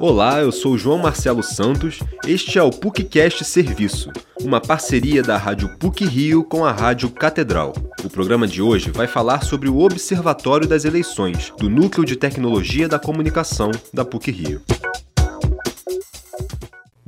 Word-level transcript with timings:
Olá, 0.00 0.40
eu 0.40 0.50
sou 0.50 0.78
João 0.78 0.96
Marcelo 0.96 1.42
Santos. 1.42 1.98
Este 2.26 2.58
é 2.58 2.62
o 2.62 2.70
PUCcast 2.70 3.44
Serviço, 3.44 4.10
uma 4.40 4.58
parceria 4.58 5.22
da 5.22 5.36
Rádio 5.36 5.76
PUC 5.76 6.06
Rio 6.06 6.42
com 6.42 6.64
a 6.64 6.72
Rádio 6.72 7.10
Catedral. 7.10 7.74
O 8.02 8.08
programa 8.08 8.48
de 8.48 8.62
hoje 8.62 8.90
vai 8.90 9.06
falar 9.06 9.44
sobre 9.44 9.68
o 9.68 9.78
Observatório 9.78 10.66
das 10.66 10.86
Eleições, 10.86 11.52
do 11.58 11.68
Núcleo 11.68 12.06
de 12.06 12.16
Tecnologia 12.16 12.88
da 12.88 12.98
Comunicação 12.98 13.70
da 13.92 14.02
PUC 14.02 14.30
Rio. 14.30 14.62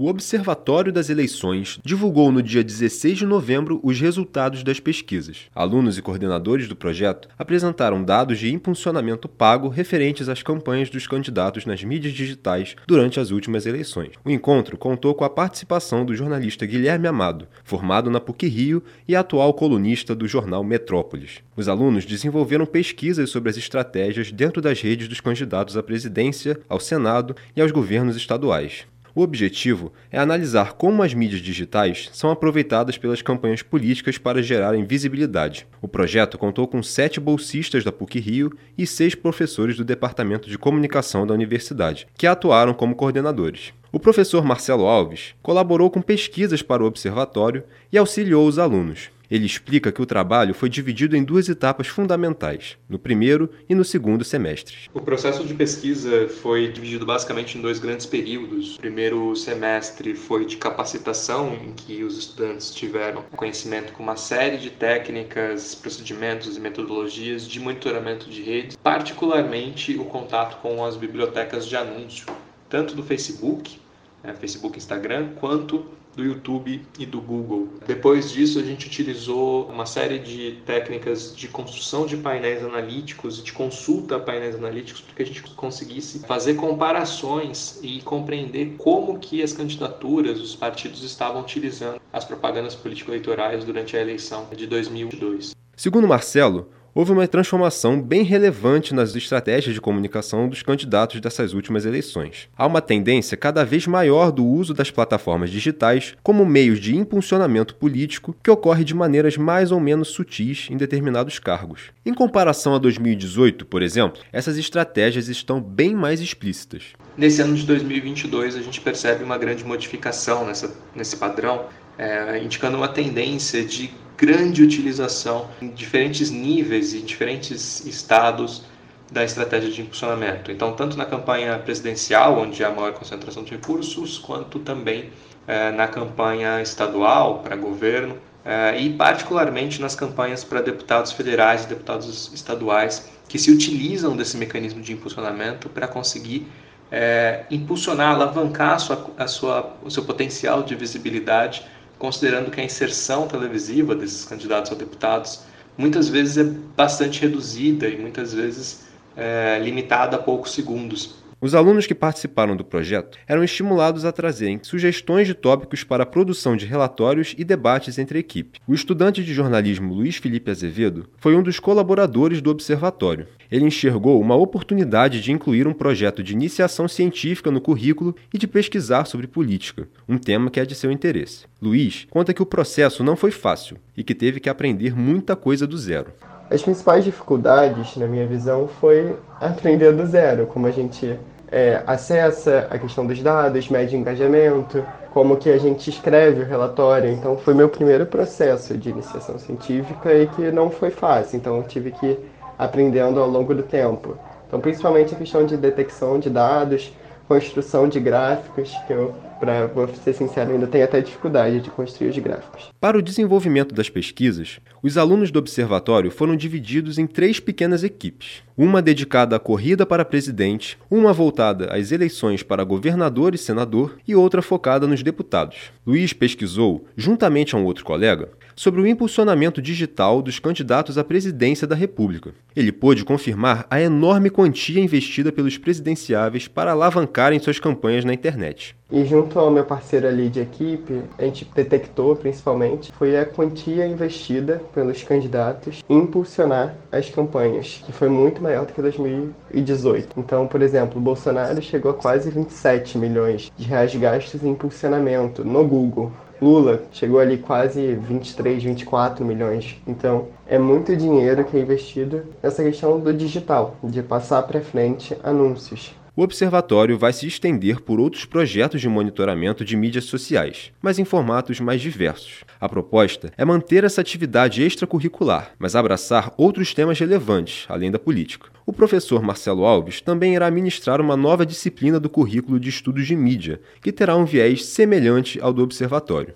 O 0.03 0.09
Observatório 0.09 0.93
das 0.93 1.09
Eleições 1.09 1.79
divulgou 1.85 2.32
no 2.32 2.43
dia 2.43 2.64
16 2.64 3.18
de 3.18 3.25
novembro 3.25 3.79
os 3.85 4.00
resultados 4.00 4.64
das 4.64 4.80
pesquisas. 4.80 5.43
Alunos 5.55 5.96
e 5.96 6.03
coordenadores 6.03 6.67
do 6.67 6.75
projeto 6.75 7.29
apresentaram 7.39 8.03
dados 8.03 8.41
de 8.41 8.53
impulsionamento 8.53 9.29
pago 9.29 9.68
referentes 9.68 10.29
às 10.29 10.43
campanhas 10.43 10.91
dos 10.91 11.07
candidatos 11.07 11.67
nas 11.67 11.85
mídias 11.85 12.14
digitais 12.14 12.75
durante 12.85 13.21
as 13.21 13.30
últimas 13.30 13.64
eleições. 13.64 14.11
O 14.25 14.30
encontro 14.32 14.77
contou 14.77 15.14
com 15.14 15.22
a 15.22 15.30
participação 15.30 16.05
do 16.05 16.16
jornalista 16.16 16.66
Guilherme 16.66 17.07
Amado, 17.07 17.46
formado 17.63 18.11
na 18.11 18.19
PUC 18.19 18.49
Rio 18.49 18.82
e 19.07 19.14
atual 19.14 19.55
colunista 19.55 20.16
do 20.16 20.27
jornal 20.27 20.64
Metrópolis. 20.64 21.44
Os 21.57 21.69
alunos 21.69 22.05
desenvolveram 22.05 22.66
pesquisas 22.66 23.30
sobre 23.30 23.50
as 23.50 23.57
estratégias 23.57 24.32
dentro 24.32 24.61
das 24.61 24.80
redes 24.80 25.07
dos 25.07 25.21
candidatos 25.21 25.77
à 25.77 25.82
presidência, 25.82 26.58
ao 26.69 26.80
Senado 26.80 27.36
e 27.55 27.63
aos 27.63 27.71
governos 27.71 28.16
estaduais. 28.16 28.85
O 29.14 29.21
objetivo 29.21 29.93
é 30.11 30.18
analisar 30.18 30.72
como 30.72 31.02
as 31.02 31.12
mídias 31.12 31.43
digitais 31.43 32.08
são 32.14 32.30
aproveitadas 32.30 32.97
pelas 32.97 33.20
campanhas 33.20 33.61
políticas 33.61 34.16
para 34.16 34.42
gerarem 34.42 34.86
visibilidade. 34.86 35.66
O 35.83 35.88
projeto 35.88 36.38
contou 36.38 36.66
com 36.66 36.83
sete 36.83 37.20
bolsistas 37.20 37.84
da 37.84 37.92
PUC 37.92 38.19
Rio 38.19 38.56
e 38.77 38.86
seis 38.86 39.14
professores 39.14 39.77
do 39.77 39.84
Departamento 39.84 40.48
de 40.48 40.56
Comunicação 40.56 41.27
da 41.27 41.34
Universidade, 41.34 42.06
que 42.16 42.27
atuaram 42.27 42.72
como 42.72 42.94
coordenadores. 42.94 43.75
O 43.92 44.00
professor 44.00 44.42
Marcelo 44.42 44.86
Alves 44.86 45.34
colaborou 45.42 45.91
com 45.91 46.00
pesquisas 46.00 46.62
para 46.62 46.82
o 46.82 46.86
observatório 46.86 47.62
e 47.92 47.98
auxiliou 47.98 48.48
os 48.48 48.58
alunos. 48.58 49.10
Ele 49.33 49.47
explica 49.47 49.91
que 49.91 50.02
o 50.02 50.05
trabalho 50.05 50.52
foi 50.52 50.69
dividido 50.69 51.16
em 51.16 51.25
duas 51.25 51.48
etapas 51.48 51.86
fundamentais, 51.86 52.77
no 52.86 52.98
primeiro 52.98 53.48
e 53.66 53.75
no 53.75 53.83
segundo 53.83 54.22
semestres. 54.25 54.91
O 54.92 55.00
processo 55.00 55.42
de 55.42 55.55
pesquisa 55.55 56.28
foi 56.28 56.70
dividido 56.70 57.06
basicamente 57.06 57.56
em 57.56 57.62
dois 57.62 57.78
grandes 57.78 58.05
períodos. 58.05 58.77
O 58.77 58.80
primeiro 58.80 59.34
semestre 59.34 60.14
foi 60.14 60.44
de 60.44 60.58
capacitação, 60.58 61.55
em 61.55 61.72
que 61.72 62.05
os 62.05 62.19
estudantes 62.19 62.75
tiveram 62.75 63.22
conhecimento 63.34 63.94
com 63.94 64.03
uma 64.03 64.16
série 64.16 64.58
de 64.58 64.69
técnicas, 64.69 65.75
procedimentos 65.75 66.58
e 66.58 66.60
metodologias 66.60 67.48
de 67.48 67.58
monitoramento 67.58 68.28
de 68.28 68.42
redes, 68.42 68.77
particularmente 68.77 69.97
o 69.97 70.05
contato 70.05 70.60
com 70.60 70.84
as 70.84 70.94
bibliotecas 70.94 71.66
de 71.66 71.75
anúncio, 71.75 72.27
tanto 72.69 72.94
do 72.94 73.03
Facebook, 73.03 73.80
né, 74.23 74.34
Facebook, 74.34 74.78
Instagram, 74.78 75.31
quanto 75.41 75.84
do 76.15 76.23
YouTube 76.23 76.83
e 76.98 77.06
do 77.06 77.20
Google. 77.20 77.69
Depois 77.87 78.31
disso, 78.31 78.59
a 78.59 78.62
gente 78.62 78.87
utilizou 78.87 79.67
uma 79.69 79.87
série 79.87 80.19
de 80.19 80.59
técnicas 80.67 81.34
de 81.34 81.48
construção 81.48 82.06
de 82.06 82.17
painéis 82.17 82.62
analíticos 82.62 83.39
e 83.39 83.43
de 83.43 83.53
consulta 83.53 84.17
a 84.17 84.20
painéis 84.20 84.55
analíticos 84.55 85.00
para 85.00 85.15
que 85.15 85.23
a 85.23 85.27
gente 85.27 85.43
conseguisse 85.55 86.20
fazer 86.20 86.55
comparações 86.55 87.81
e 87.83 88.00
compreender 88.03 88.75
como 88.77 89.19
que 89.19 89.43
as 89.43 89.53
candidaturas, 89.53 90.39
os 90.41 90.55
partidos 90.55 91.03
estavam 91.03 91.41
utilizando 91.41 92.00
as 92.12 92.25
propagandas 92.25 92.75
político-eleitorais 92.75 93.65
durante 93.65 93.97
a 93.97 94.00
eleição 94.00 94.47
de 94.55 94.67
2022. 94.67 95.53
Segundo 95.77 96.06
Marcelo, 96.06 96.69
houve 96.94 97.12
uma 97.12 97.26
transformação 97.26 98.00
bem 98.00 98.22
relevante 98.22 98.94
nas 98.94 99.14
estratégias 99.14 99.74
de 99.74 99.80
comunicação 99.80 100.48
dos 100.48 100.62
candidatos 100.62 101.20
dessas 101.20 101.54
últimas 101.54 101.84
eleições. 101.84 102.48
Há 102.56 102.66
uma 102.66 102.80
tendência 102.80 103.36
cada 103.36 103.64
vez 103.64 103.86
maior 103.86 104.30
do 104.30 104.44
uso 104.44 104.74
das 104.74 104.90
plataformas 104.90 105.50
digitais 105.50 106.14
como 106.22 106.44
meios 106.44 106.78
de 106.78 106.96
impulsionamento 106.96 107.74
político 107.74 108.36
que 108.42 108.50
ocorre 108.50 108.84
de 108.84 108.94
maneiras 108.94 109.36
mais 109.36 109.72
ou 109.72 109.81
menos 109.81 110.08
sutis 110.08 110.69
em 110.70 110.76
determinados 110.76 111.38
cargos. 111.38 111.91
Em 112.04 112.12
comparação 112.12 112.75
a 112.75 112.78
2018, 112.78 113.64
por 113.66 113.82
exemplo, 113.82 114.20
essas 114.32 114.58
estratégias 114.58 115.28
estão 115.28 115.60
bem 115.60 115.94
mais 115.94 116.20
explícitas. 116.20 116.92
Nesse 117.16 117.41
ano 117.41 117.54
de 117.54 117.66
2022, 117.66 118.56
a 118.56 118.62
gente 118.62 118.81
percebe 118.81 119.25
uma 119.25 119.38
grande 119.38 119.64
modificação 119.64 120.47
nessa, 120.47 120.75
nesse 120.94 121.16
padrão, 121.16 121.66
é, 121.98 122.42
indicando 122.42 122.76
uma 122.76 122.88
tendência 122.88 123.64
de 123.64 123.91
grande 124.22 124.62
utilização 124.62 125.49
em 125.60 125.69
diferentes 125.69 126.31
níveis 126.31 126.94
e 126.94 127.00
diferentes 127.00 127.84
estados 127.84 128.62
da 129.10 129.25
estratégia 129.25 129.69
de 129.69 129.83
impulsionamento. 129.83 130.53
Então, 130.53 130.75
tanto 130.75 130.97
na 130.97 131.05
campanha 131.05 131.59
presidencial, 131.59 132.38
onde 132.38 132.62
há 132.62 132.71
maior 132.71 132.93
concentração 132.93 133.43
de 133.43 133.50
recursos, 133.50 134.19
quanto 134.19 134.61
também 134.61 135.11
é, 135.44 135.72
na 135.72 135.88
campanha 135.88 136.62
estadual 136.62 137.41
para 137.41 137.56
governo 137.56 138.16
é, 138.44 138.78
e 138.81 138.91
particularmente 138.91 139.81
nas 139.81 139.97
campanhas 139.97 140.44
para 140.44 140.62
deputados 140.62 141.11
federais 141.11 141.65
e 141.65 141.66
deputados 141.66 142.31
estaduais 142.32 143.11
que 143.28 143.41
se 143.41 143.50
utilizam 143.50 144.16
desse 144.16 144.37
mecanismo 144.37 144.81
de 144.81 144.93
impulsionamento 144.93 145.69
para 145.69 145.88
conseguir 145.88 146.47
é, 146.93 147.43
impulsionar, 147.50 148.15
alavancar 148.15 148.75
a 148.75 148.78
sua, 148.78 149.11
a 149.19 149.27
sua, 149.27 149.77
o 149.82 149.91
seu 149.91 150.05
potencial 150.05 150.62
de 150.62 150.77
visibilidade 150.77 151.65
considerando 152.02 152.50
que 152.50 152.60
a 152.60 152.64
inserção 152.64 153.28
televisiva 153.28 153.94
desses 153.94 154.24
candidatos 154.24 154.72
a 154.72 154.74
deputados 154.74 155.44
muitas 155.78 156.08
vezes 156.08 156.36
é 156.36 156.42
bastante 156.76 157.20
reduzida 157.20 157.88
e 157.88 157.96
muitas 157.96 158.34
vezes 158.34 158.80
é, 159.16 159.60
limitada 159.62 160.16
a 160.16 160.18
poucos 160.18 160.50
segundos. 160.50 161.22
Os 161.42 161.56
alunos 161.56 161.88
que 161.88 161.94
participaram 161.94 162.54
do 162.54 162.64
projeto 162.64 163.19
eram 163.26 163.42
estimulados 163.42 164.04
a 164.04 164.12
trazerem 164.12 164.60
sugestões 164.62 165.26
de 165.26 165.34
tópicos 165.34 165.82
para 165.82 166.04
a 166.04 166.06
produção 166.06 166.56
de 166.56 166.66
relatórios 166.66 167.34
e 167.36 167.42
debates 167.42 167.98
entre 167.98 168.16
a 168.16 168.20
equipe. 168.20 168.60
O 168.64 168.72
estudante 168.72 169.25
de 169.25 169.34
jornalismo 169.34 169.92
Luiz 169.92 170.19
Felipe 170.19 170.52
Azevedo 170.52 171.08
foi 171.19 171.34
um 171.34 171.42
dos 171.42 171.58
colaboradores 171.58 172.41
do 172.41 172.48
observatório. 172.48 173.26
Ele 173.50 173.64
enxergou 173.64 174.20
uma 174.20 174.36
oportunidade 174.36 175.20
de 175.20 175.32
incluir 175.32 175.66
um 175.66 175.72
projeto 175.72 176.22
de 176.22 176.32
iniciação 176.32 176.86
científica 176.86 177.50
no 177.50 177.60
currículo 177.60 178.14
e 178.32 178.38
de 178.38 178.47
pesquisar 178.47 179.06
sobre 179.06 179.26
política, 179.26 179.88
um 180.08 180.19
tema 180.19 180.48
que 180.48 180.60
é 180.60 180.64
de 180.64 180.76
seu 180.76 180.92
interesse. 180.92 181.47
Luiz 181.60 182.06
conta 182.08 182.32
que 182.32 182.42
o 182.42 182.47
processo 182.47 183.02
não 183.02 183.16
foi 183.16 183.32
fácil 183.32 183.78
e 183.97 184.04
que 184.04 184.14
teve 184.14 184.38
que 184.38 184.48
aprender 184.48 184.94
muita 184.97 185.34
coisa 185.34 185.66
do 185.66 185.76
zero. 185.76 186.12
As 186.52 186.60
principais 186.60 187.02
dificuldades, 187.02 187.96
na 187.96 188.06
minha 188.06 188.26
visão, 188.26 188.68
foi 188.68 189.16
aprender 189.40 189.90
do 189.90 190.04
zero, 190.04 190.46
como 190.46 190.66
a 190.66 190.70
gente 190.70 191.18
é, 191.50 191.82
acessa 191.86 192.66
a 192.70 192.78
questão 192.78 193.06
dos 193.06 193.22
dados, 193.22 193.70
mede 193.70 193.96
engajamento, 193.96 194.84
como 195.14 195.38
que 195.38 195.48
a 195.48 195.56
gente 195.56 195.88
escreve 195.88 196.42
o 196.42 196.44
relatório. 196.44 197.10
Então 197.10 197.38
foi 197.38 197.54
meu 197.54 197.70
primeiro 197.70 198.04
processo 198.04 198.76
de 198.76 198.90
iniciação 198.90 199.38
científica 199.38 200.12
e 200.12 200.26
que 200.26 200.52
não 200.52 200.68
foi 200.68 200.90
fácil, 200.90 201.38
então 201.38 201.56
eu 201.56 201.62
tive 201.62 201.90
que 201.90 202.04
ir 202.04 202.18
aprendendo 202.58 203.19
ao 203.19 203.30
longo 203.30 203.54
do 203.54 203.62
tempo. 203.62 204.19
Então 204.46 204.60
principalmente 204.60 205.14
a 205.14 205.16
questão 205.16 205.46
de 205.46 205.56
detecção 205.56 206.19
de 206.19 206.28
dados, 206.28 206.92
construção 207.26 207.88
de 207.88 207.98
gráficos, 207.98 208.70
que 208.86 208.92
eu 208.92 209.14
para 209.42 209.69
ser 210.04 210.12
sincero, 210.12 210.53
ainda 210.53 210.69
tenho 210.69 210.84
até 210.84 211.00
dificuldade 211.00 211.58
de 211.58 211.69
construir 211.69 212.10
os 212.10 212.19
gráficos. 212.19 212.70
Para 212.80 212.97
o 212.97 213.03
desenvolvimento 213.03 213.75
das 213.75 213.91
pesquisas, 213.91 214.60
os 214.80 214.97
alunos 214.97 215.32
do 215.32 215.38
observatório 215.41 216.12
foram 216.12 216.36
divididos 216.36 216.97
em 216.97 217.08
três 217.08 217.41
pequenas 217.41 217.82
equipes: 217.82 218.44
uma 218.56 218.81
dedicada 218.81 219.34
à 219.34 219.41
corrida 219.41 219.84
para 219.84 220.04
presidente, 220.04 220.78
uma 220.88 221.12
voltada 221.12 221.75
às 221.75 221.91
eleições 221.91 222.44
para 222.44 222.62
governador 222.62 223.34
e 223.34 223.38
senador 223.38 223.97
e 224.06 224.14
outra 224.14 224.42
focada 224.42 224.86
nos 224.86 225.02
deputados. 225.02 225.72
Luiz 225.84 226.12
pesquisou, 226.12 226.86
juntamente 226.97 227.56
a 227.56 227.58
um 227.58 227.64
outro 227.64 227.84
colega, 227.84 228.28
sobre 228.54 228.81
o 228.81 228.86
impulsionamento 228.86 229.60
digital 229.60 230.22
dos 230.22 230.38
candidatos 230.38 230.98
à 230.98 231.02
presidência 231.02 231.66
da 231.66 231.75
República. 231.75 232.32
Ele 232.54 232.70
pôde 232.70 233.04
confirmar 233.04 233.66
a 233.69 233.81
enorme 233.81 234.31
quantia 234.31 234.81
investida 234.81 235.32
pelos 235.32 235.58
presidenciáveis 235.58 236.47
para 236.47 236.72
alavancarem 236.72 237.40
suas 237.40 237.58
campanhas 237.58 238.05
na 238.05 238.14
internet. 238.14 238.76
E 238.94 239.06
junto 239.06 239.39
ao 239.39 239.50
meu 239.50 239.65
parceiro 239.65 240.06
ali 240.06 240.29
de 240.29 240.41
equipe, 240.41 241.03
a 241.19 241.25
gente 241.25 241.50
detectou 241.55 242.15
principalmente 242.15 242.93
foi 242.93 243.17
a 243.17 243.25
quantia 243.25 243.87
investida 243.87 244.61
pelos 244.75 245.03
candidatos 245.03 245.83
em 245.89 246.00
impulsionar 246.00 246.75
as 246.93 247.09
campanhas, 247.09 247.83
que 247.87 247.91
foi 247.91 248.11
muito 248.11 248.43
maior 248.43 248.67
do 248.67 248.75
que 248.75 248.83
2018. 248.83 250.21
Então, 250.21 250.47
por 250.47 250.61
exemplo, 250.61 251.00
Bolsonaro 251.00 251.62
chegou 251.62 251.91
a 251.91 251.94
quase 251.94 252.31
27 252.31 252.99
milhões 252.99 253.50
de 253.56 253.67
reais 253.67 253.94
gastos 253.94 254.44
em 254.44 254.50
impulsionamento 254.50 255.43
no 255.43 255.67
Google. 255.67 256.12
Lula 256.43 256.83
chegou 256.93 257.19
ali 257.19 257.39
quase 257.39 257.94
23, 257.94 258.62
24 258.62 259.25
milhões. 259.25 259.81
Então, 259.87 260.27
é 260.47 260.59
muito 260.59 260.94
dinheiro 260.94 261.44
que 261.47 261.56
é 261.56 261.61
investido 261.61 262.25
nessa 262.43 262.62
questão 262.62 263.00
do 263.00 263.15
digital, 263.15 263.75
de 263.83 264.03
passar 264.03 264.43
para 264.43 264.61
frente 264.61 265.17
anúncios. 265.25 265.94
O 266.14 266.23
observatório 266.23 266.99
vai 266.99 267.12
se 267.12 267.26
estender 267.26 267.81
por 267.81 267.99
outros 267.99 268.26
projetos 268.26 268.81
de 268.81 268.88
monitoramento 268.88 269.64
de 269.64 269.76
mídias 269.76 270.05
sociais, 270.05 270.70
mas 270.82 270.99
em 270.99 271.05
formatos 271.05 271.59
mais 271.59 271.81
diversos. 271.81 272.44
A 272.61 272.69
proposta 272.69 273.32
é 273.37 273.44
manter 273.44 273.82
essa 273.82 274.03
atividade 274.03 274.62
extracurricular, 274.62 275.53
mas 275.59 275.75
abraçar 275.75 276.32
outros 276.37 276.75
temas 276.75 276.99
relevantes, 276.99 277.64
além 277.69 277.91
da 277.91 277.99
política. 277.99 278.50
O 278.67 278.73
professor 278.73 279.23
Marcelo 279.23 279.64
Alves 279.64 280.03
também 280.03 280.35
irá 280.35 280.50
ministrar 280.50 281.00
uma 281.00 281.17
nova 281.17 281.47
disciplina 281.47 281.99
do 281.99 282.11
currículo 282.11 282.61
de 282.61 282.69
estudos 282.69 283.06
de 283.06 283.17
mídia, 283.17 283.61
que 283.81 283.91
terá 283.91 284.15
um 284.15 284.26
viés 284.26 284.67
semelhante 284.67 285.41
ao 285.41 285.53
do 285.53 285.62
observatório. 285.62 286.35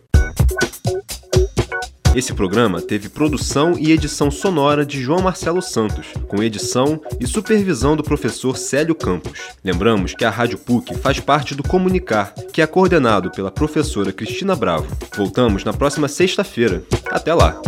Esse 2.16 2.32
programa 2.32 2.80
teve 2.80 3.10
produção 3.10 3.74
e 3.78 3.92
edição 3.92 4.30
sonora 4.30 4.86
de 4.86 5.02
João 5.02 5.20
Marcelo 5.20 5.60
Santos, 5.60 6.06
com 6.26 6.42
edição 6.42 6.98
e 7.20 7.26
supervisão 7.26 7.94
do 7.94 8.02
professor 8.02 8.56
Célio 8.56 8.94
Campos. 8.94 9.38
Lembramos 9.62 10.14
que 10.14 10.24
a 10.24 10.30
Rádio 10.30 10.56
PUC 10.56 10.96
faz 10.96 11.20
parte 11.20 11.54
do 11.54 11.62
Comunicar, 11.62 12.32
que 12.54 12.62
é 12.62 12.66
coordenado 12.66 13.30
pela 13.30 13.50
professora 13.50 14.14
Cristina 14.14 14.56
Bravo. 14.56 14.96
Voltamos 15.14 15.62
na 15.62 15.74
próxima 15.74 16.08
sexta-feira. 16.08 16.82
Até 17.12 17.34
lá! 17.34 17.60